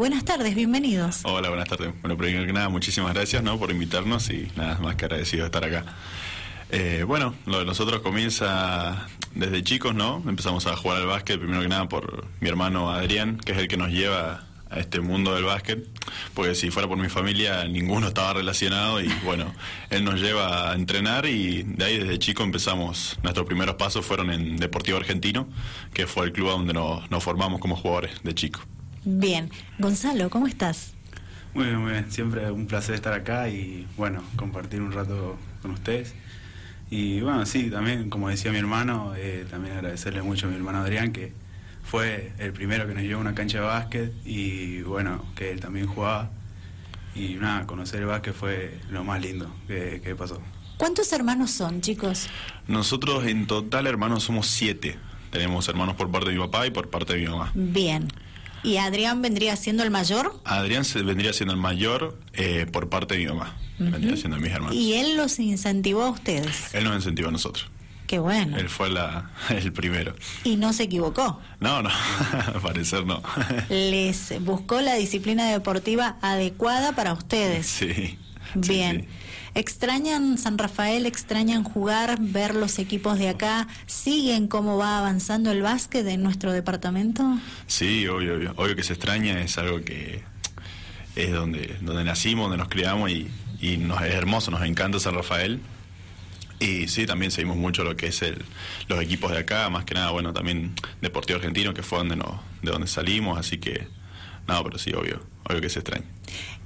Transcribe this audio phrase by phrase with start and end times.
[0.00, 1.20] buenas tardes, bienvenidos.
[1.24, 1.92] Hola, buenas tardes.
[2.00, 3.58] Bueno, primero que nada, muchísimas gracias ¿no?
[3.58, 5.84] por invitarnos y nada más que agradecido de estar acá.
[6.70, 10.22] Eh, bueno, lo de nosotros comienza desde chicos, ¿no?
[10.26, 13.68] Empezamos a jugar al básquet, primero que nada por mi hermano Adrián, que es el
[13.68, 15.86] que nos lleva a este mundo del básquet,
[16.32, 19.54] porque si fuera por mi familia ninguno estaba relacionado y bueno,
[19.90, 24.30] él nos lleva a entrenar y de ahí desde chico empezamos, nuestros primeros pasos fueron
[24.30, 25.46] en Deportivo Argentino,
[25.92, 28.62] que fue el club donde nos, nos formamos como jugadores de chico.
[29.04, 30.92] Bien, Gonzalo, ¿cómo estás?
[31.54, 35.72] Muy bien, muy bien, siempre un placer estar acá y bueno, compartir un rato con
[35.72, 36.14] ustedes.
[36.90, 40.78] Y bueno, sí, también, como decía mi hermano, eh, también agradecerle mucho a mi hermano
[40.78, 41.32] Adrián, que
[41.82, 45.60] fue el primero que nos llevó a una cancha de básquet y bueno, que él
[45.60, 46.30] también jugaba.
[47.14, 50.40] Y nada, conocer el básquet fue lo más lindo que, que pasó.
[50.76, 52.28] ¿Cuántos hermanos son, chicos?
[52.68, 54.98] Nosotros en total, hermanos, somos siete.
[55.30, 57.50] Tenemos hermanos por parte de mi papá y por parte de mi mamá.
[57.54, 58.08] Bien.
[58.62, 60.38] ¿Y Adrián vendría siendo el mayor?
[60.44, 63.56] Adrián se vendría siendo el mayor eh, por parte de mi mamá.
[63.78, 64.76] Vendría siendo mis hermanos.
[64.76, 66.74] ¿Y él los incentivó a ustedes?
[66.74, 67.70] Él nos incentivó a nosotros.
[68.06, 68.58] Qué bueno.
[68.58, 70.14] Él fue la, el primero.
[70.44, 71.40] ¿Y no se equivocó?
[71.60, 71.90] No, no,
[72.54, 73.22] al parecer no.
[73.68, 77.66] Les buscó la disciplina deportiva adecuada para ustedes.
[77.80, 78.18] Sí.
[78.54, 79.00] Bien.
[79.00, 79.30] sí, sí.
[79.54, 81.06] ¿Extrañan San Rafael?
[81.06, 83.66] ¿Extrañan jugar, ver los equipos de acá?
[83.86, 87.24] ¿Siguen cómo va avanzando el básquet en nuestro departamento?
[87.66, 88.52] Sí, obvio, obvio.
[88.56, 90.22] Obvio que se extraña, es algo que
[91.16, 93.28] es donde, donde nacimos, donde nos criamos y,
[93.60, 95.60] y nos es hermoso, nos encanta San Rafael.
[96.60, 98.44] Y sí, también seguimos mucho lo que es el,
[98.86, 102.34] los equipos de acá, más que nada, bueno, también Deportivo Argentino, que fue donde nos,
[102.62, 103.88] de donde salimos, así que,
[104.46, 106.06] no, pero sí, obvio, obvio que se extraña.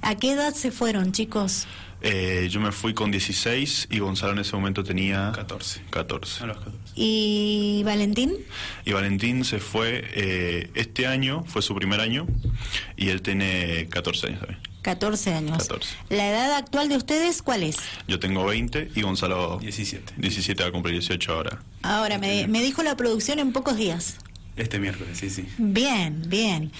[0.01, 1.67] ¿A qué edad se fueron, chicos?
[2.01, 5.81] Eh, yo me fui con 16 y Gonzalo en ese momento tenía 14.
[5.89, 6.43] 14.
[6.43, 6.77] A los 14.
[6.95, 8.35] ¿Y Valentín?
[8.85, 12.27] Y Valentín se fue eh, este año, fue su primer año,
[12.95, 14.59] y él tiene 14 años también.
[14.83, 15.57] 14 años.
[15.57, 15.95] 14.
[16.09, 17.77] ¿La edad actual de ustedes cuál es?
[18.07, 20.13] Yo tengo 20 y Gonzalo 17.
[20.17, 21.63] 17 va a cumplir 18 ahora.
[21.81, 24.17] Ahora, me, me dijo la producción en pocos días.
[24.57, 25.45] Este miércoles, sí, sí.
[25.57, 26.71] Bien, bien.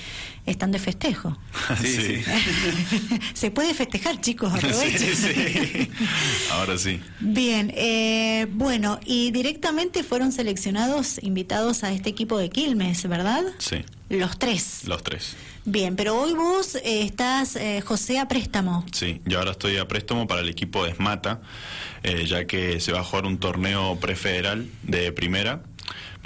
[0.46, 1.38] Están de festejo.
[1.82, 2.24] Sí, sí.
[3.34, 5.16] Se puede festejar, chicos, Sí, aprovechen.
[5.16, 5.90] sí.
[6.52, 7.02] Ahora sí.
[7.20, 13.44] Bien, eh, bueno, y directamente fueron seleccionados, invitados a este equipo de Quilmes, ¿verdad?
[13.58, 14.82] Sí, Los tres.
[14.86, 15.36] los tres.
[15.66, 18.86] Bien, pero hoy vos eh, estás, eh, José, a préstamo.
[18.94, 21.42] Sí, yo ahora estoy a préstamo para el equipo de Esmata,
[22.04, 25.64] eh, ya que se va a jugar un torneo prefederal de primera,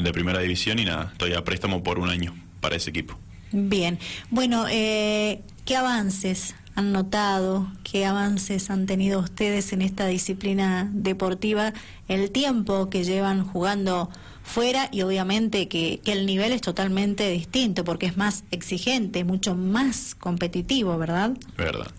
[0.04, 3.18] de primera división y nada, estoy a préstamo por un año para ese equipo.
[3.52, 3.98] Bien,
[4.30, 7.72] bueno, eh, ¿qué avances han notado?
[7.84, 11.74] ¿Qué avances han tenido ustedes en esta disciplina deportiva?
[12.08, 14.10] El tiempo que llevan jugando
[14.44, 19.56] fuera y obviamente que, que el nivel es totalmente distinto porque es más exigente, mucho
[19.56, 21.38] más competitivo, ¿verdad?
[21.58, 21.92] Verdad.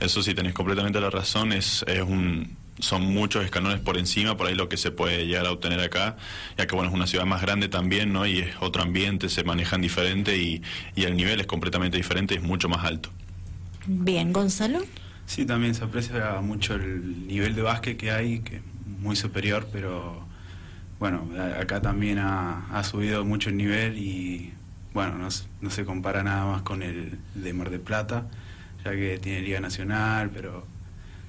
[0.00, 1.52] Eso sí, tenés completamente la razón.
[1.52, 5.46] Es, es un, son muchos escalones por encima, por ahí lo que se puede llegar
[5.46, 6.16] a obtener acá,
[6.58, 8.26] ya que bueno, es una ciudad más grande también, ¿no?
[8.26, 10.62] Y es otro ambiente, se manejan diferente y,
[10.94, 13.10] y el nivel es completamente diferente, es mucho más alto.
[13.86, 14.80] Bien, Gonzalo.
[15.26, 19.68] Sí, también se aprecia mucho el nivel de básquet que hay, que es muy superior,
[19.72, 20.26] pero
[20.98, 24.52] bueno, a- acá también ha, ha subido mucho el nivel y
[24.94, 25.28] bueno, no,
[25.60, 28.28] no se compara nada más con el de Mar del Plata,
[28.84, 30.66] ya que tiene Liga Nacional, pero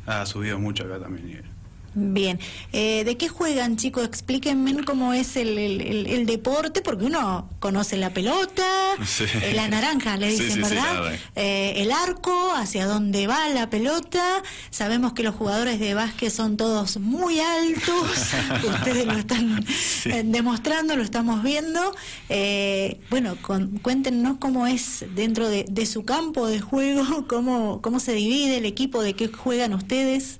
[0.06, 1.53] ha subido mucho acá también.
[1.96, 2.40] Bien,
[2.72, 4.04] eh, ¿de qué juegan chicos?
[4.06, 8.64] Explíquenme cómo es el, el- el- el deporte, porque uno conoce la pelota,
[9.06, 9.26] Sí.
[9.44, 11.14] eh, la naranja, le dicen, sí, sí, la ¿verdad?
[11.36, 14.42] Eh, el arco, hacia dónde va la pelota.
[14.72, 18.34] Sabemos que los jugadores de básquet son todos muy altos,
[18.68, 19.64] ustedes lo están
[20.06, 21.94] eh, demostrando, lo estamos viendo.
[22.30, 28.00] Eh, bueno, con- cuéntenos cómo es dentro de, de su campo de juego, cómo, cómo
[28.00, 30.40] se divide el equipo, de qué juegan ustedes.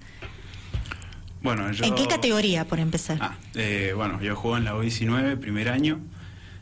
[1.44, 1.86] Bueno, yo...
[1.86, 3.18] ¿En qué categoría, por empezar?
[3.22, 6.00] Ah, eh, bueno, yo juego en la U19, primer año.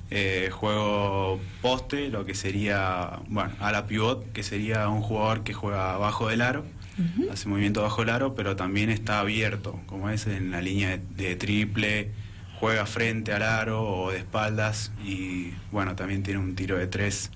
[0.09, 5.53] Eh, juego poste, lo que sería, bueno, a la pivot, que sería un jugador que
[5.53, 6.65] juega abajo del aro,
[7.31, 10.99] hace movimiento bajo el aro, pero también está abierto, como es en la línea de,
[11.15, 12.11] de triple,
[12.59, 17.31] juega frente al aro o de espaldas y bueno, también tiene un tiro de tres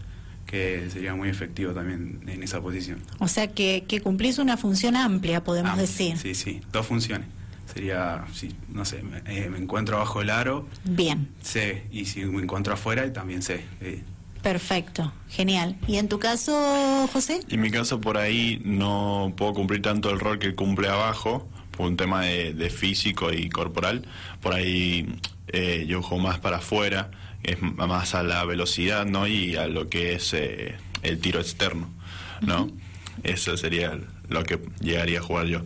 [0.46, 3.02] que sería muy efectivo también en esa posición.
[3.20, 6.18] O sea que, que cumplís una función amplia, podemos decir.
[6.18, 7.28] Sí, sí, dos funciones.
[7.74, 12.24] Sería, sí, no sé, me, eh, me encuentro bajo el aro, Bien, sé, y si
[12.26, 13.66] me encuentro afuera, también sé.
[13.82, 14.02] eh.
[14.42, 15.76] perfecto, genial.
[15.88, 17.40] ¿Y en tu caso, José?
[17.50, 21.88] En mi caso por ahí no puedo cumplir tanto el rol que cumple abajo, por
[21.88, 24.06] un tema de, de físico y corporal.
[24.42, 25.16] Por ahí
[25.48, 27.12] eh, yo juego más para afuera,
[27.44, 29.28] es más a la velocidad, ¿no?
[29.28, 31.90] Y a lo que es eh, el tiro externo,
[32.42, 32.70] ¿no?
[33.24, 35.62] Eso sería lo que llegaría a jugar yo.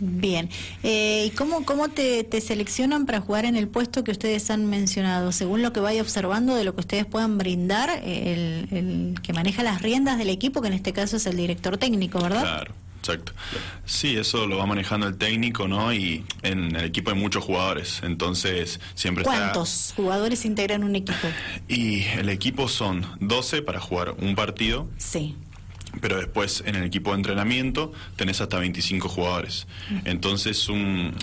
[0.00, 0.48] Bien.
[0.82, 4.66] Eh, ¿Y cómo, cómo te, te, seleccionan para jugar en el puesto que ustedes han
[4.66, 5.30] mencionado?
[5.32, 9.62] Según lo que vaya observando de lo que ustedes puedan brindar, el, el que maneja
[9.62, 12.42] las riendas del equipo, que en este caso es el director técnico, ¿verdad?
[12.42, 12.74] Claro.
[13.00, 13.32] Exacto.
[13.86, 15.92] Sí, eso lo va manejando el técnico, ¿no?
[15.92, 21.26] Y en el equipo hay muchos jugadores, entonces siempre ¿Cuántos jugadores integran un equipo?
[21.66, 24.86] Y el equipo son 12 para jugar un partido.
[24.98, 25.34] Sí.
[26.00, 29.66] Pero después en el equipo de entrenamiento tenés hasta 25 jugadores.
[30.04, 31.14] Entonces, un,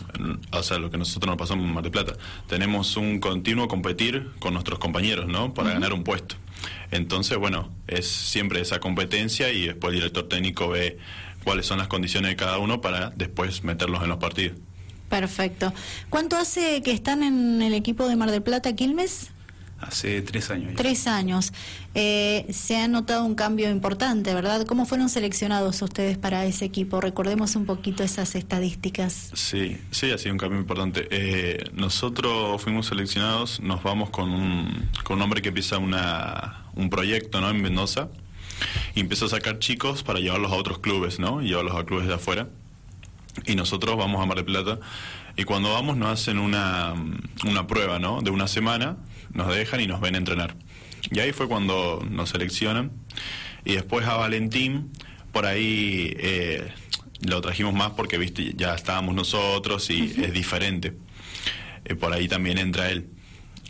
[0.52, 2.14] o sea, lo que nosotros nos pasamos en Mar del Plata,
[2.48, 5.54] tenemos un continuo competir con nuestros compañeros, ¿no?
[5.54, 6.36] Para ganar un puesto.
[6.92, 10.98] Entonces, bueno, es siempre esa competencia y después el director técnico ve
[11.44, 14.58] cuáles son las condiciones de cada uno para después meterlos en los partidos.
[15.10, 15.74] Perfecto.
[16.10, 19.31] ¿Cuánto hace que están en el equipo de Mar del Plata, Quilmes?
[19.80, 20.72] Hace tres años.
[20.72, 20.78] Ya.
[20.78, 21.54] Tres años.
[21.94, 24.66] Eh, se ha notado un cambio importante, ¿verdad?
[24.66, 27.00] ¿Cómo fueron seleccionados ustedes para ese equipo?
[27.00, 29.32] Recordemos un poquito esas estadísticas.
[29.34, 31.08] Sí, sí, ha sido un cambio importante.
[31.12, 36.90] Eh, nosotros fuimos seleccionados, nos vamos con un, con un hombre que empieza una, un
[36.90, 37.50] proyecto ¿no?
[37.50, 38.10] en Mendoza
[38.96, 41.42] y empezó a sacar chicos para llevarlos a otros clubes, ¿no?
[41.42, 42.50] Y llevarlos a clubes de afuera.
[43.45, 44.80] Y nosotros vamos a Mar del Plata
[45.38, 46.95] y cuando vamos nos hacen una,
[47.45, 48.22] una prueba, ¿no?
[48.22, 48.98] De una semana,
[49.34, 50.56] nos dejan y nos ven entrenar.
[51.12, 52.92] Y ahí fue cuando nos seleccionan.
[53.63, 54.92] Y después a Valentín,
[55.31, 56.68] por ahí eh,
[57.22, 60.94] lo trajimos más porque, viste, ya estábamos nosotros y es diferente.
[61.86, 63.07] Eh, por ahí también entra él.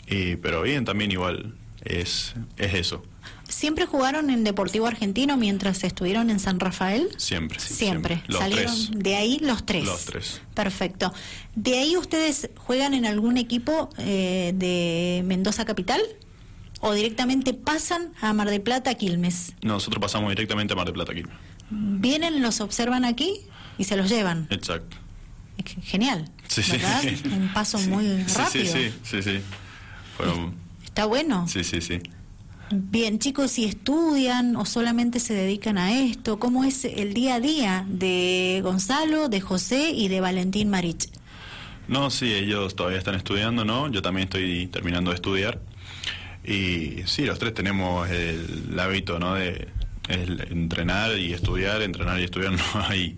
[0.07, 1.53] Y, pero bien, también igual
[1.83, 3.03] es, es eso.
[3.47, 7.09] ¿Siempre jugaron en Deportivo Argentino mientras estuvieron en San Rafael?
[7.17, 7.59] Siempre.
[7.59, 8.15] Sí, siempre.
[8.15, 8.23] siempre.
[8.33, 9.03] Los ¿Salieron tres.
[9.03, 9.85] de ahí los tres?
[9.85, 10.41] Los tres.
[10.53, 11.13] Perfecto.
[11.55, 16.01] ¿De ahí ustedes juegan en algún equipo eh, de Mendoza Capital?
[16.81, 19.53] ¿O directamente pasan a Mar del Plata, Quilmes?
[19.61, 21.35] Nosotros pasamos directamente a Mar del Plata, Quilmes.
[21.69, 23.41] ¿Vienen, los observan aquí
[23.77, 24.47] y se los llevan?
[24.49, 24.97] Exacto.
[25.83, 26.29] Genial.
[26.47, 27.01] Sí, ¿verdad?
[27.01, 27.21] sí.
[27.31, 28.73] Un paso muy rápido.
[28.73, 29.41] Sí, sí, sí.
[30.85, 31.47] Está bueno.
[31.47, 32.01] Sí, sí, sí.
[32.69, 37.39] Bien, chicos, si estudian o solamente se dedican a esto, ¿cómo es el día a
[37.39, 41.09] día de Gonzalo, de José y de Valentín Marich?
[41.87, 43.89] No, sí, ellos todavía están estudiando, ¿no?
[43.89, 45.61] Yo también estoy terminando de estudiar.
[46.43, 49.35] Y sí, los tres tenemos el, hábito, ¿no?
[49.35, 49.69] De
[50.09, 53.17] entrenar y estudiar, entrenar y estudiar, no hay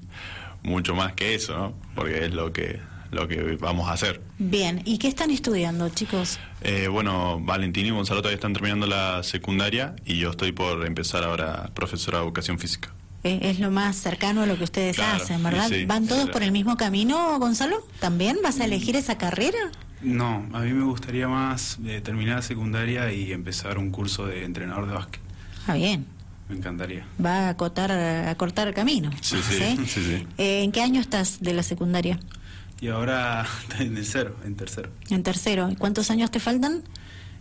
[0.62, 1.74] mucho más que eso, ¿no?
[1.96, 2.80] Porque es lo que
[3.12, 4.22] lo que vamos a hacer.
[4.38, 6.40] Bien, ¿y qué están estudiando, chicos?
[6.62, 11.24] Eh, bueno, Valentín y Gonzalo todavía están terminando la secundaria y yo estoy por empezar
[11.24, 12.90] ahora profesora de educación física.
[13.24, 15.68] Eh, es lo más cercano a lo que ustedes Claro, hacen, ¿verdad?
[15.68, 17.86] sí, ¿Van todos por el mismo camino, Gonzalo?
[18.00, 19.58] ¿También vas a elegir esa carrera?
[20.02, 24.46] No, a mí me gustaría más eh, terminar la secundaria y empezar un curso de
[24.46, 25.20] entrenador de básquet.
[25.68, 26.06] Ah, bien.
[26.48, 27.06] Me encantaría.
[27.24, 29.12] Va a, acotar, a cortar camino.
[29.22, 30.28] Sí, sí, sí, sí.
[30.38, 32.20] Eh, ¿En qué año estás de la secundaria?
[32.82, 33.46] Y ahora
[33.80, 34.90] en el cero, en tercero.
[35.10, 35.70] En tercero.
[35.70, 36.84] ¿Y ¿Cuántos años te faltan?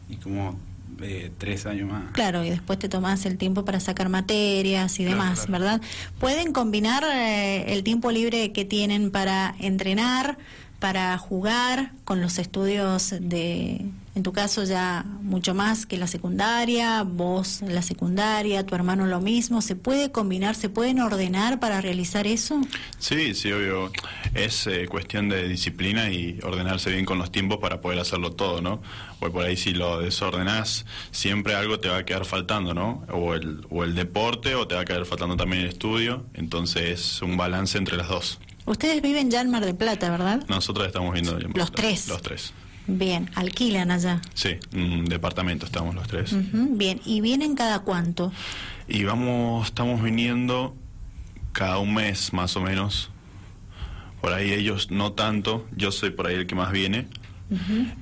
[0.08, 0.58] Y como
[1.00, 2.12] eh, tres años más.
[2.12, 5.52] Claro, y después te tomas el tiempo para sacar materias y Claro, demás, claro.
[5.52, 5.80] ¿verdad?
[6.18, 10.38] ¿Pueden combinar eh, el tiempo libre que tienen para entrenar,
[10.78, 13.84] para jugar, con los estudios de,
[14.14, 19.20] en tu caso ya mucho más que la secundaria, vos la secundaria, tu hermano lo
[19.20, 19.60] mismo?
[19.60, 22.60] ¿Se puede combinar, se pueden ordenar para realizar eso?
[22.98, 23.92] Sí, sí, obvio.
[24.34, 28.60] Es eh, cuestión de disciplina y ordenarse bien con los tiempos para poder hacerlo todo,
[28.60, 28.80] ¿no?
[29.18, 33.04] Porque por ahí si lo desordenás, siempre algo te va a quedar faltando, ¿no?
[33.12, 36.24] O el, o el deporte o te va a quedar faltando también el estudio.
[36.34, 38.38] Entonces es un balance entre las dos.
[38.68, 40.44] Ustedes viven ya en Mar del Plata, ¿verdad?
[40.48, 41.38] Nosotros estamos viendo...
[41.54, 42.06] Los tres.
[42.08, 42.52] Los tres.
[42.86, 44.20] Bien, alquilan allá.
[44.34, 46.34] Sí, un departamento estamos los tres.
[46.52, 48.32] Bien, ¿y vienen cada cuánto?
[48.86, 50.76] Y vamos, estamos viniendo
[51.52, 53.10] cada un mes más o menos.
[54.20, 57.06] Por ahí ellos no tanto, yo soy por ahí el que más viene.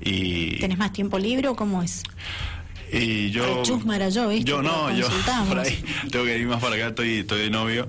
[0.01, 2.03] Y, ¿Tenés más tiempo libre o cómo es?
[2.93, 3.63] y yo...
[3.63, 4.51] Chusma era yo, ¿viste?
[4.51, 5.07] Yo no, yo
[5.49, 7.89] por ahí tengo que ir más para acá, estoy, estoy de novio.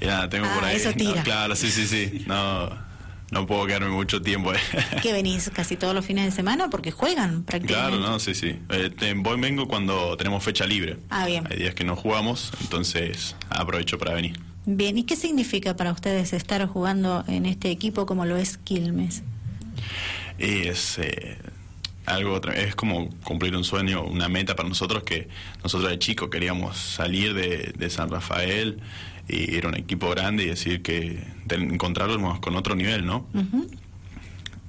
[0.00, 0.76] Y nada, tengo Ah, por ahí...
[0.76, 1.14] eso tira.
[1.16, 2.24] no, claro, sí, sí, sí.
[2.26, 2.68] No,
[3.30, 4.52] no puedo quedarme mucho tiempo.
[4.52, 4.58] eh.
[5.02, 6.68] ¿Que venís casi todos los fines de semana?
[6.70, 7.96] Porque juegan prácticamente.
[7.98, 8.58] Claro, no, sí, sí.
[8.68, 10.98] Eh, voy vengo cuando tenemos fecha libre.
[11.10, 11.46] Ah, bien.
[11.50, 14.38] Hay días que no jugamos, entonces aprovecho para venir.
[14.66, 19.22] Bien, ¿y qué significa para ustedes estar jugando en este equipo como lo es Quilmes?
[20.38, 21.38] Y es eh,
[22.06, 25.28] algo, es como cumplir un sueño, una meta para nosotros que
[25.62, 28.80] nosotros de chico queríamos salir de, de San Rafael
[29.28, 33.26] y ir a un equipo grande y decir que de encontrarnos con otro nivel, ¿no?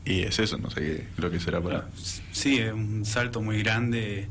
[0.03, 1.87] Y es eso, no sé qué, lo que será para...
[2.31, 4.29] Sí, es un salto muy grande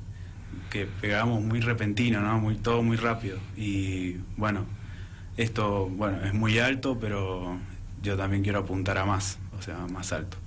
[0.70, 2.40] que pegamos muy repentino, ¿no?
[2.40, 3.38] Muy, todo muy rápido.
[3.56, 4.64] Y bueno,
[5.36, 7.58] esto bueno, es muy alto, pero
[8.02, 10.38] yo también quiero apuntar a más, o sea, más alto.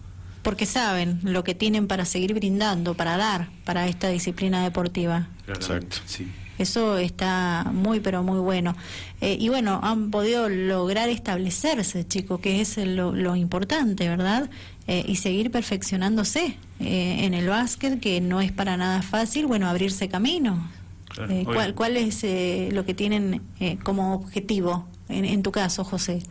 [0.50, 5.28] Porque saben lo que tienen para seguir brindando, para dar para esta disciplina deportiva.
[5.48, 5.98] Exacto.
[6.08, 6.28] Sí.
[6.58, 8.76] Eso está muy, pero muy bueno.
[9.22, 14.50] Eh, y bueno, han podido lograr establecerse, chicos, que es lo, lo importante, ¿verdad?
[14.88, 19.70] Eh, y seguir perfeccionándose eh, en el básquet, que no es para nada fácil, bueno,
[19.70, 20.68] abrirse camino.
[21.10, 21.76] Claro, Eh, ¿cuál.
[21.76, 26.24] ¿Cuál es eh, lo que tienen eh, como objetivo en, en tu caso, José?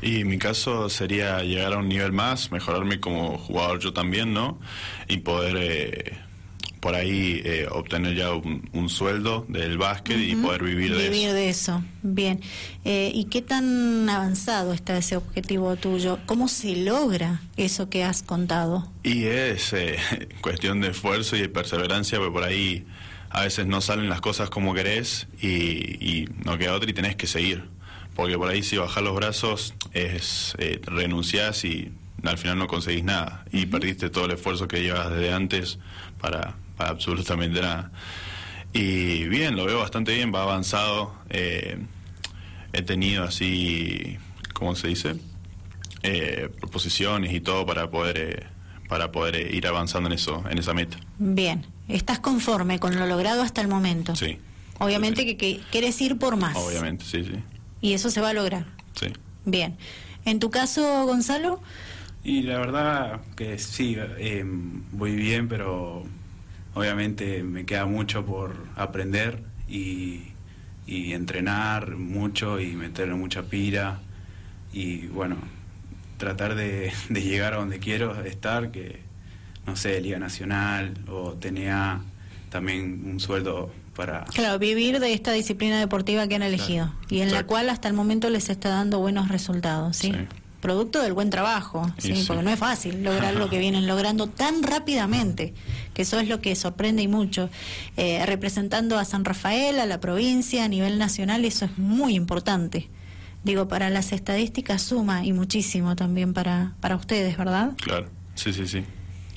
[0.00, 4.58] Y mi caso sería llegar a un nivel más, mejorarme como jugador yo también, ¿no?
[5.08, 6.18] Y poder eh,
[6.80, 11.28] por ahí eh, obtener ya un, un sueldo del básquet y poder vivir de Vivir
[11.28, 11.34] eso.
[11.34, 12.40] de eso, bien.
[12.84, 16.18] Eh, ¿Y qué tan avanzado está ese objetivo tuyo?
[16.26, 18.90] ¿Cómo se logra eso que has contado?
[19.02, 19.96] Y es eh,
[20.40, 22.84] cuestión de esfuerzo y de perseverancia, porque por ahí
[23.30, 27.16] a veces no salen las cosas como querés y, y no queda otra y tenés
[27.16, 27.64] que seguir.
[28.18, 31.92] Porque por ahí si bajás los brazos es eh, renunciás y
[32.24, 35.78] al final no conseguís nada y perdiste todo el esfuerzo que llevas desde antes
[36.20, 37.92] para, para absolutamente nada.
[38.72, 41.14] Y bien, lo veo bastante bien, va avanzado.
[41.30, 41.78] eh,
[42.72, 44.18] he tenido así,
[44.52, 45.14] ¿cómo se dice?
[46.02, 48.46] Eh, proposiciones y todo para poder eh,
[48.88, 50.96] para poder eh, ir avanzando en eso, en esa meta.
[51.18, 51.64] Bien.
[51.86, 54.16] ¿Estás conforme con lo logrado hasta el momento?
[54.16, 54.38] Sí.
[54.80, 55.36] Obviamente Sí, sí.
[55.36, 56.56] que, que quieres ir por más.
[56.56, 57.38] Obviamente, sí, sí,
[57.80, 58.66] Y eso se va a lograr.
[58.94, 59.08] sí.
[59.44, 59.76] Bien.
[60.24, 61.60] En tu caso, Gonzalo,
[62.22, 64.44] Y la verdad que sí, eh,
[64.92, 66.04] voy bien, pero
[66.74, 70.24] obviamente me queda mucho por aprender y,
[70.86, 74.00] y entrenar mucho y meterle mucha pira
[74.72, 75.36] y bueno,
[76.18, 79.00] tratar de, de llegar a donde quiero estar, que
[79.66, 82.02] no sé, Liga Nacional o TNA,
[82.50, 84.24] también un sueldo para...
[84.26, 87.94] claro, vivir de esta disciplina deportiva que han elegido y en la cual hasta el
[87.94, 90.12] momento les está dando buenos resultados, ¿sí?
[90.12, 90.18] Sí.
[90.60, 92.24] Producto del buen trabajo, sí.
[92.26, 95.52] Porque no es fácil lograr lo que vienen logrando tan rápidamente,
[95.94, 97.50] que eso es lo que sorprende y mucho.
[97.96, 102.88] Eh, representando a San Rafael, a la provincia, a nivel nacional, eso es muy importante.
[103.44, 107.72] Digo, para las estadísticas suma y muchísimo también para, para ustedes, ¿verdad?
[107.76, 108.84] Claro, sí, sí, sí.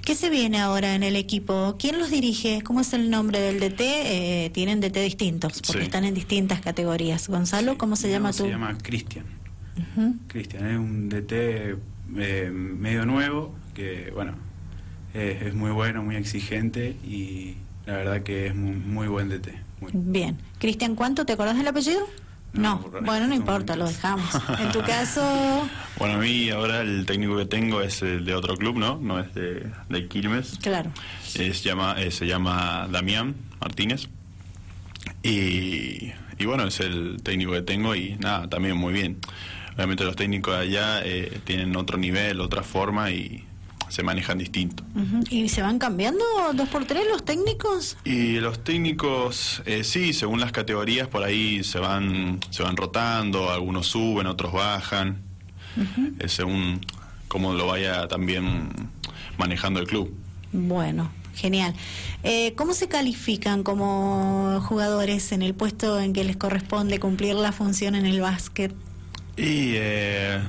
[0.03, 1.75] ¿Qué se viene ahora en el equipo?
[1.77, 2.61] ¿Quién los dirige?
[2.63, 3.81] ¿Cómo es el nombre del DT?
[3.81, 5.85] Eh, tienen DT distintos, porque Sí.
[5.85, 7.27] están en distintas categorías.
[7.27, 8.43] Gonzalo, ¿cómo se No, llama tú?
[8.45, 9.25] Se llama Cristian.
[9.77, 10.15] Ujú.
[10.27, 11.77] Cristian es un DT
[12.17, 14.33] eh, medio nuevo, que bueno,
[15.13, 17.55] es, es muy bueno, muy exigente y
[17.85, 19.53] la verdad que es muy, muy buen DT.
[19.79, 20.37] muy- Bien.
[20.59, 21.25] Cristian, ¿cuánto?
[21.25, 22.01] ¿Te acordás del apellido?
[22.53, 22.79] No.
[23.03, 24.29] Bueno, no importa, lo dejamos.
[24.59, 25.21] En tu caso,
[25.97, 28.97] Bueno, a mí ahora el técnico que tengo es el de otro club, ¿no?
[29.01, 30.57] No es de, de Quilmes.
[30.61, 30.91] claro.
[31.35, 34.09] Es llama, eh, se llama Damián Martínez.
[35.23, 39.17] Y, y bueno, es el técnico que tengo y nada, también muy bien.
[39.75, 43.45] Obviamente los técnicos de allá eh, tienen otro nivel, otra forma y
[43.91, 44.83] se manejan distinto.
[45.29, 47.97] ¿Y se van cambiando dos por tres los técnicos?
[48.05, 53.51] Y los técnicos, eh, sí, según las categorías, por ahí se van, se van rotando,
[53.51, 55.21] algunos suben, otros bajan,
[56.19, 56.79] eh, según
[57.27, 58.69] cómo lo vaya también
[59.37, 60.09] manejando el club.
[60.53, 61.73] Bueno, genial.
[62.23, 67.51] Eh, ¿Cómo se califican como jugadores en el puesto en que les corresponde cumplir la
[67.51, 68.73] función en el básquet?
[69.35, 70.39] Y eh,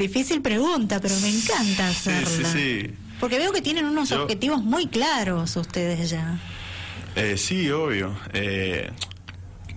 [0.00, 2.28] Difícil pregunta, pero me encanta hacerla.
[2.28, 2.90] sí, sí.
[3.20, 6.38] Porque veo que tienen unos Yo- objetivos muy claros ustedes ya.
[7.16, 8.16] Eh, sí, obvio.
[8.32, 8.90] Eh,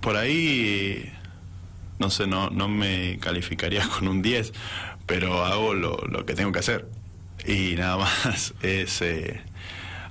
[0.01, 1.11] por ahí,
[1.99, 4.53] no sé, no, no me calificaría con un 10,
[5.05, 6.87] pero hago lo, lo que tengo que hacer.
[7.45, 9.41] Y nada más es, eh,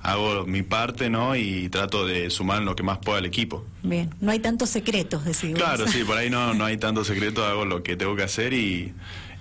[0.02, 1.34] hago mi parte, ¿no?
[1.34, 3.64] Y trato de sumar lo que más pueda al equipo.
[3.82, 5.58] Bien, no hay tantos secretos, decimos.
[5.58, 8.52] Claro, sí, por ahí no, no hay tanto secreto, hago lo que tengo que hacer
[8.52, 8.92] y,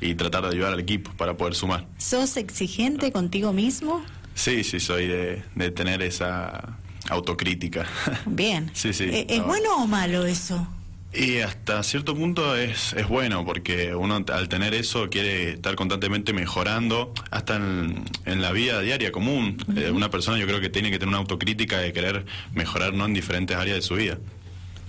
[0.01, 1.85] y tratar de ayudar al equipo para poder sumar.
[1.97, 4.03] ¿Sos exigente contigo mismo?
[4.35, 6.77] Sí, sí, soy de, de tener esa
[7.09, 7.85] autocrítica.
[8.25, 8.71] Bien.
[8.73, 9.03] Sí, sí.
[9.05, 9.45] Eh, ¿Es No.
[9.45, 10.67] bueno o malo eso?
[11.13, 16.31] Y hasta cierto punto es, es bueno, porque uno al tener eso quiere estar constantemente
[16.31, 19.57] mejorando, hasta en, en la vida diaria común.
[19.75, 23.03] Eh, una persona yo creo que tiene que tener una autocrítica de querer mejorar ¿no?
[23.05, 24.19] en diferentes áreas de su vida.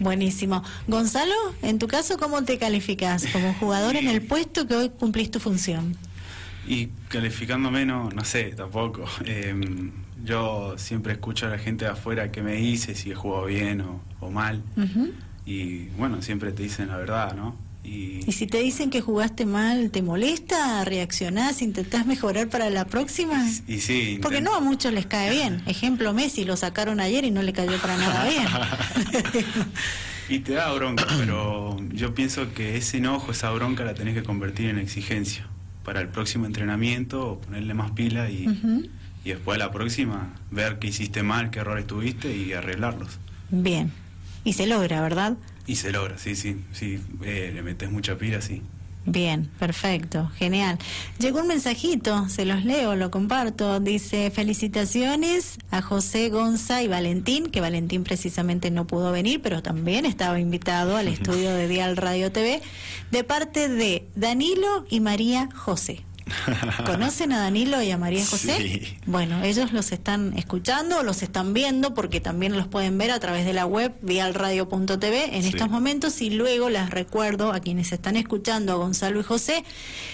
[0.03, 0.63] Buenísimo.
[0.89, 5.31] Gonzalo, en tu caso, ¿cómo te calificas como jugador en el puesto que hoy cumplís
[5.31, 5.97] tu función?
[6.67, 9.05] Y calificándome, no, no sé, tampoco.
[9.25, 9.55] Eh,
[10.25, 13.81] yo siempre escucho a la gente de afuera que me dice si he jugado bien
[13.81, 14.63] o, o mal.
[15.45, 17.57] Y bueno, siempre te dicen la verdad, ¿no?
[17.85, 20.85] Y, ¿Y si te dicen que jugaste mal, te molesta?
[20.85, 21.63] ¿Reaccionás?
[21.63, 23.45] ¿Intentás mejorar para la próxima?
[23.67, 25.63] y sí, Porque no a muchos les cae bien.
[25.67, 28.47] Ejemplo, Messi lo sacaron ayer y no le cayó para nada bien.
[30.29, 34.23] Y te da bronca, pero yo pienso que ese enojo, esa bronca la tenés que
[34.23, 35.47] convertir en exigencia
[35.85, 38.47] para el próximo entrenamiento o ponerle más pila y,
[39.25, 43.19] y después la próxima ver qué hiciste mal, qué errores tuviste y arreglarlos.
[43.51, 43.93] Bien.
[44.45, 45.37] Y se logra, ¿verdad?
[45.67, 48.63] Y se logra, sí, sí, sí, eh, le metes mucha pila, sí.
[49.05, 50.79] Bien, perfecto, genial.
[51.19, 53.81] Llegó un mensajito, se los leo, lo comparto.
[53.81, 60.07] Dice, felicitaciones a José Gonza y Valentín, que Valentín precisamente no pudo venir, pero también
[60.07, 62.63] estaba invitado al estudio de Dial Radio TV,
[63.11, 66.05] de parte de Danilo y María José.
[66.87, 68.57] ¿Conocen a Danilo y a María José?
[68.59, 68.97] Sí.
[69.07, 73.21] Bueno, ellos los están escuchando o los están viendo porque también los pueden ver a
[73.21, 75.49] través de la web vialradio.tv en Sí.
[75.51, 79.65] estos momentos y luego les recuerdo a quienes están escuchando a Gonzalo y José,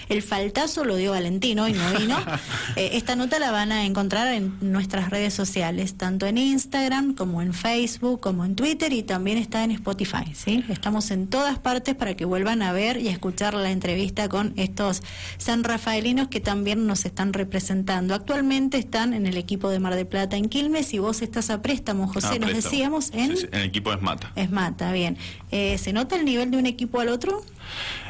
[0.09, 2.17] el faltazo lo dio Valentino y no vino.
[2.75, 7.41] Eh, esta nota la van a encontrar en nuestras redes sociales, tanto en Instagram como
[7.41, 10.63] en Facebook, como en Twitter y también está en Spotify, ¿sí?
[10.69, 14.53] Estamos en todas partes para que vuelvan a ver y a escuchar la entrevista con
[14.55, 15.01] estos
[15.37, 15.63] San
[15.99, 18.15] Que también nos están representando.
[18.15, 21.61] Actualmente están en el equipo de Mar de Plata en Quilmes y vos estás a
[21.61, 22.71] préstamo, José, Ah, nos préstamo.
[22.71, 23.35] decíamos en...
[23.35, 24.31] Sí, sí, en el equipo es Mata.
[24.37, 25.17] Es Mata, bien.
[25.51, 27.43] Eh, ¿Se nota el nivel de un equipo al otro?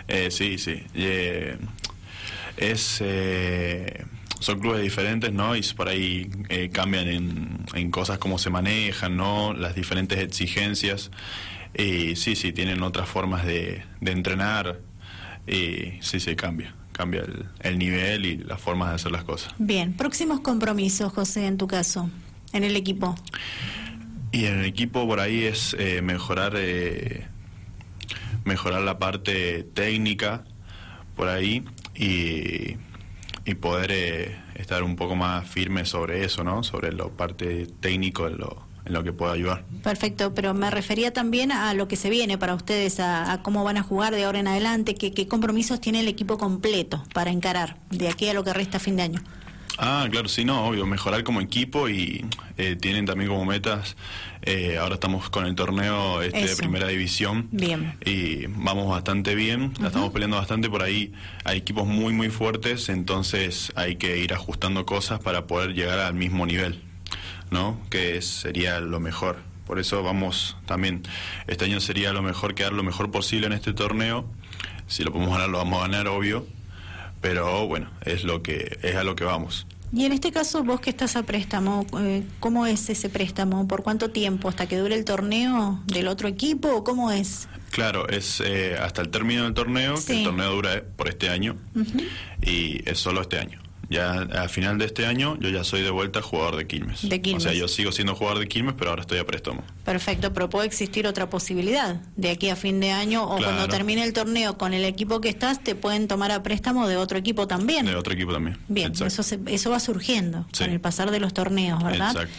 [0.08, 0.84] Eh, sí, sí.
[0.94, 1.58] Eh,
[2.58, 4.06] es, eh,
[4.40, 5.56] son clubes diferentes, ¿no?
[5.56, 9.54] Y por ahí eh, cambian en, en cosas como se manejan, ¿no?
[9.56, 11.10] Las diferentes exigencias.
[11.76, 14.78] Y sí, sí, tienen otras formas de, de entrenar.
[15.48, 16.76] Y sí, sí, cambia.
[17.00, 19.56] Cambia el, el nivel y las formas de hacer las cosas.
[19.58, 22.10] Bien, próximos compromisos, José, en tu caso,
[22.52, 23.16] en el equipo.
[24.34, 27.26] Y en el equipo por ahí es eh, mejorar eh,
[28.44, 30.44] mejorar la parte técnica
[31.16, 31.64] por ahí
[31.96, 32.76] y,
[33.46, 36.64] y poder eh, estar un poco más firme sobre eso, ¿no?
[36.64, 39.66] Sobre la parte técnico en lo, en lo que pueda ayudar.
[39.84, 43.64] Perfecto, pero me refería también a lo que se viene para ustedes, a, a cómo
[43.64, 47.32] van a jugar de ahora en adelante, qué, qué compromisos tiene el equipo completo para
[47.32, 49.22] encarar de aquí a lo que resta fin de año.
[49.82, 52.26] Ah, claro, sí, no, obvio, mejorar como equipo y
[52.58, 53.96] eh, tienen también como metas,
[54.42, 57.96] eh, ahora estamos con el torneo este de primera división Bien.
[58.06, 61.14] y vamos bastante bien, la estamos peleando bastante por ahí,
[61.46, 66.14] hay equipos muy muy fuertes, entonces hay que ir ajustando cosas para poder llegar al
[66.14, 66.82] mismo nivel,
[67.52, 67.80] ¿no?
[67.90, 69.38] Que es- sería lo mejor.
[69.68, 71.04] Por eso vamos también,
[71.48, 74.26] este año sería lo mejor quedar lo mejor posible en este torneo,
[74.88, 76.48] si lo podemos ganar lo vamos a ganar, obvio,
[77.22, 79.68] pero bueno, es lo que es a lo que vamos.
[79.92, 83.68] Y en este caso, vos que estás a préstamo, eh, ¿cómo es ese préstamo?
[83.68, 84.48] ¿Por cuánto tiempo?
[84.50, 87.48] ¿Hasta que dure el torneo del otro equipo o cómo es?
[87.72, 91.30] Claro, es eh, hasta el término del torneo, que el torneo dura eh, por este
[91.30, 91.56] año
[92.42, 93.60] y es solo este año.
[93.90, 97.10] Ya al final de este año yo ya soy de vuelta jugador de Quilmes.
[97.10, 97.44] De Quilmes.
[97.46, 99.64] O sea, yo sigo siendo jugador de Quilmes, pero ahora estoy a préstamo.
[99.84, 103.54] Perfecto, pero puede existir otra posibilidad de aquí a fin de año o Claro.
[103.56, 106.98] cuando termine el torneo con el equipo que estás, te pueden tomar a préstamo de
[106.98, 107.88] otro equipo también.
[107.88, 108.58] De otro equipo también.
[108.68, 109.08] Bien, Exacto.
[109.08, 110.66] eso, se- eso va surgiendo Sí.
[110.66, 112.12] con el pasar de los torneos, ¿verdad?
[112.12, 112.34] Exacto.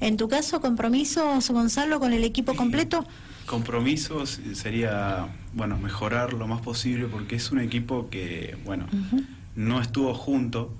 [0.00, 3.04] En tu caso, compromisos, Gonzalo, con el equipo completo.
[3.46, 8.86] Compromisos sería, bueno, mejorar lo más posible porque es un equipo que, bueno,
[9.56, 10.72] no estuvo junto,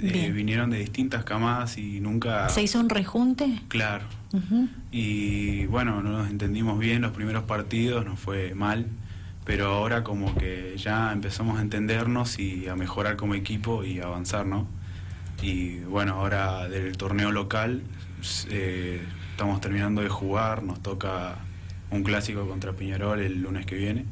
[0.00, 2.48] eh, vinieron de distintas camadas y nunca...
[2.48, 3.60] ¿Se hizo un rejunte?
[3.68, 4.04] Claro.
[4.92, 8.86] Y bueno, no nos entendimos bien los primeros partidos, nos fue mal,
[9.44, 14.46] pero ahora como que ya empezamos a entendernos y a mejorar como equipo y avanzar,
[14.46, 14.66] ¿no?
[15.42, 17.82] Y bueno, ahora del torneo local
[18.50, 21.38] eh, estamos terminando de jugar, nos toca
[21.90, 24.04] un clásico contra Peñarol el lunes que viene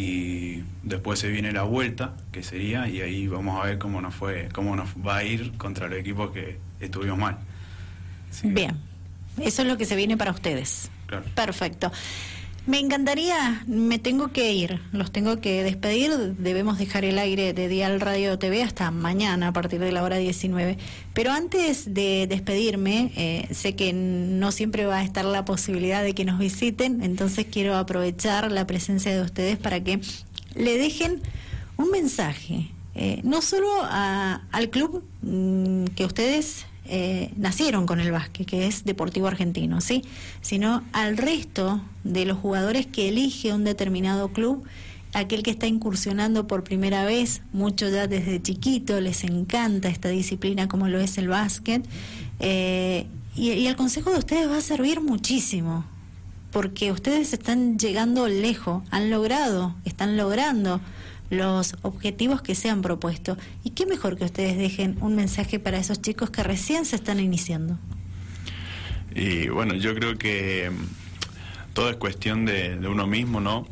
[0.00, 4.14] y después se viene la vuelta, que sería, y ahí vamos a ver cómo nos
[4.14, 7.36] fue, cómo nos va a ir contra los equipos que estuvimos mal.
[8.42, 8.78] Bien,
[9.38, 10.90] eso es lo que se viene para ustedes.
[11.06, 11.26] Claro.
[11.34, 11.92] Perfecto.
[12.70, 17.66] Me encantaría, me tengo que ir, los tengo que despedir, debemos dejar el aire de
[17.66, 20.78] Dial Radio TV hasta mañana a partir de la hora 19.
[21.12, 26.14] Pero antes de despedirme, eh, sé que no siempre va a estar la posibilidad de
[26.14, 29.98] que nos visiten, entonces quiero aprovechar la presencia de ustedes para que
[30.54, 31.20] le dejen
[31.76, 38.10] un mensaje, eh, no solo a- al club mm, que ustedes eh, nacieron con el
[38.10, 40.02] básquet, que es Deportivo Argentino, ¿sí?
[40.40, 44.64] Sino al resto de los jugadores que elige un determinado club,
[45.12, 50.68] aquel que está incursionando por primera vez, muchos ya desde chiquito les encanta esta disciplina
[50.68, 51.84] como lo es el básquet,
[52.38, 55.84] eh, y, y el consejo de ustedes va a servir muchísimo,
[56.50, 60.80] porque ustedes están llegando lejos, han logrado, están logrando
[61.30, 63.38] los objetivos que se han propuesto.
[63.64, 67.20] Y qué mejor que ustedes dejen un mensaje para esos chicos que recién se están
[67.20, 67.78] iniciando.
[69.14, 73.66] Y bueno, yo creo que mm, todo es cuestión de, uno mismo, ¿no?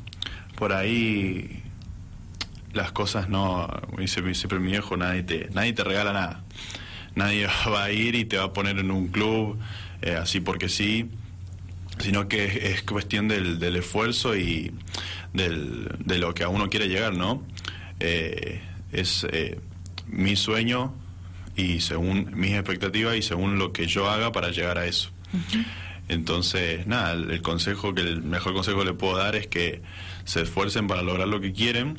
[0.57, 1.63] Por ahí
[2.73, 3.69] las cosas no,
[3.99, 6.45] dice siempre mi viejo, nadie te, nadie te regala nada.
[7.15, 9.59] Nadie va a ir y te va a poner en un club
[10.03, 11.11] eh, así porque sí,
[12.01, 14.73] sino que es, cuestión del, del esfuerzo y
[15.33, 17.43] del, de lo que a uno quiere llegar, ¿no?
[18.01, 18.61] Eh,
[18.93, 19.59] es eh,
[20.07, 20.95] mi sueño
[21.57, 25.11] y según mis expectativas y según lo que yo haga para llegar a eso.
[26.09, 29.83] Entonces, nada, el, consejo que el mejor consejo que le puedo dar es que
[30.25, 31.99] se esfuercen para lograr lo que quieren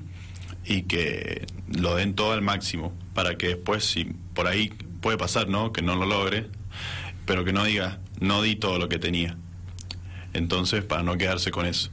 [0.66, 4.70] y que lo den todo al máximo para que después, si por ahí
[5.02, 5.74] puede pasar, ¿no?
[5.74, 6.48] Que no lo logre,
[7.26, 9.38] pero que no diga, no di todo lo que tenía.
[10.34, 11.90] Entonces, para no quedarse con eso.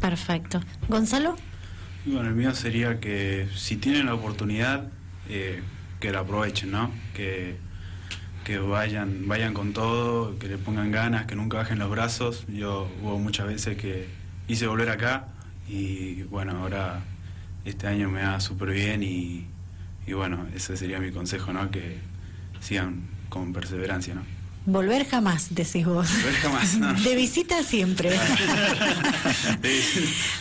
[0.00, 0.60] Perfecto.
[0.88, 1.36] Gonzalo.
[2.04, 4.88] Bueno, el mío sería que si tienen la oportunidad,
[5.28, 5.62] eh,
[6.00, 6.90] que la aprovechen, ¿no?
[7.14, 7.56] Que,
[8.44, 12.44] que vayan, vayan con todo, que le pongan ganas, que nunca bajen los brazos.
[12.48, 14.06] Yo hubo muchas veces que
[14.46, 15.28] hice volver acá
[15.68, 17.02] y bueno, ahora
[17.64, 19.46] este año me va súper bien y,
[20.06, 21.70] y bueno, ese sería mi consejo, ¿no?
[21.72, 21.98] Que
[22.60, 24.22] sigan con perseverancia, ¿no?
[24.66, 26.10] Volver jamás, decís vos.
[26.10, 28.10] Volver jamás, De visita siempre.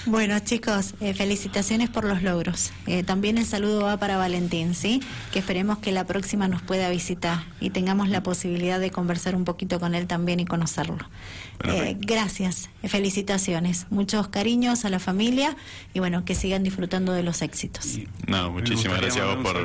[0.07, 2.71] bueno, chicos, eh, felicitaciones por los logros.
[2.87, 4.99] Eh, también el saludo va para Valentín, ¿sí?
[5.31, 9.45] Que esperemos que la próxima nos pueda visitar y tengamos la posibilidad de conversar un
[9.45, 11.07] poquito con él también y conocerlo.
[11.63, 13.85] Eh, gracias, felicitaciones.
[13.91, 15.55] Muchos cariños a la familia
[15.93, 17.99] y bueno, que sigan disfrutando de los éxitos.
[18.25, 19.55] No, muchísimas gracias a vos por...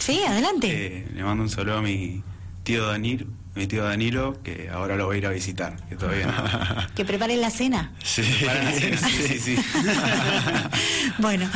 [0.00, 1.06] Sí, adelante.
[1.14, 2.24] le mando un saludo a mi
[2.64, 6.88] tío Danilo mi tío Danilo, que ahora lo voy a ir a visitar, que todavía
[6.94, 7.92] Que prepare la cena.
[8.02, 9.56] Sí, la cena, sí, sí.
[11.18, 11.48] bueno,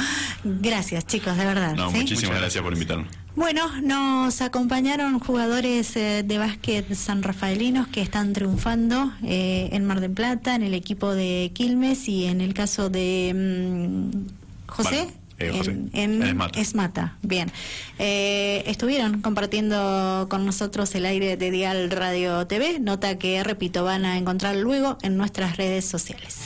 [0.42, 1.74] gracias chicos, de verdad.
[1.74, 3.08] No, muchísimas gracias por invitarnos.
[3.36, 10.00] Bueno, nos acompañaron jugadores eh, de básquet san rafaelinos que están triunfando eh, en Mar
[10.00, 15.08] del Plata, en el equipo de Quilmes y en el caso de mm, José.
[15.38, 16.22] Eh, en,
[16.54, 17.16] Esmata.
[17.22, 17.50] Bien.
[17.98, 24.04] Eh, estuvieron compartiendo con nosotros el aire de Dial Radio TV, nota que, repito, van
[24.04, 26.38] a encontrar luego en nuestras redes sociales.